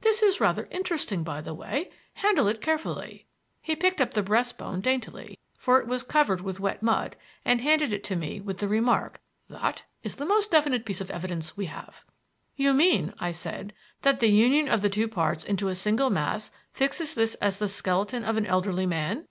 [0.00, 1.90] This is rather interesting, by the way.
[2.14, 3.26] Handle it carefully."
[3.60, 7.14] He picked up the breast bone daintily for it was covered with wet mud
[7.44, 9.20] and handed it to me with the remark:
[9.50, 12.06] "That is the most definite piece of evidence we have."
[12.56, 16.50] "You mean," I said, "that the union of the two parts into a single mass
[16.72, 19.26] fixes this as the skeleton of an elderly man?"